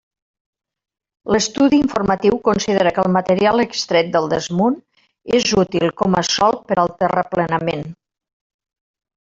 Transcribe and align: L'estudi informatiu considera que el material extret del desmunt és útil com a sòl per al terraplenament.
L'estudi 1.35 1.77
informatiu 1.79 2.39
considera 2.47 2.93
que 2.95 3.03
el 3.03 3.11
material 3.17 3.65
extret 3.65 4.11
del 4.17 4.27
desmunt 4.33 4.79
és 5.43 5.53
útil 5.67 5.95
com 6.03 6.19
a 6.23 6.27
sòl 6.33 6.61
per 6.73 6.81
al 6.87 6.93
terraplenament. 7.05 7.89